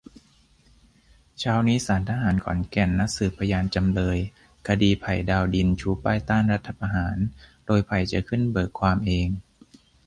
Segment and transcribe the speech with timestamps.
[1.39, 4.17] เช้านี้ศาลทหารขอนแก่นนัดสืบพยานจำเลย
[4.67, 7.17] คดีไผ่ ดาวดิน ชูป้ายต้านรัฐประหาร
[7.65, 9.27] โดยไผ่จะขึ้นเบิกความเอง